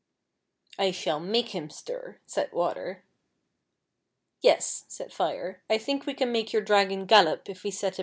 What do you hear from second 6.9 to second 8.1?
gallop if we set about it."